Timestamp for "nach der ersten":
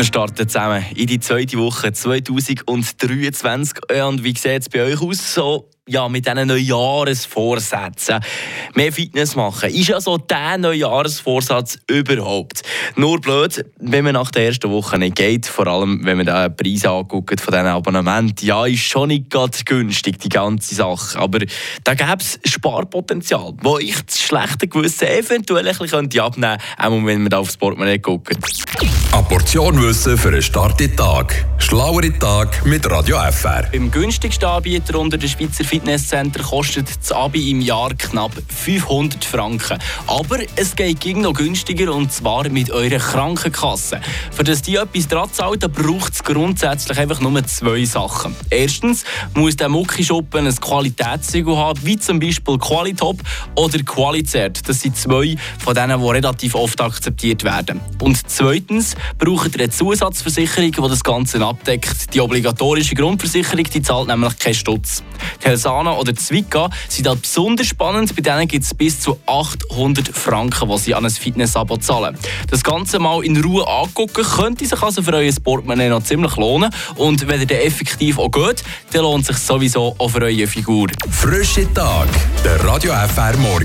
14.14-14.70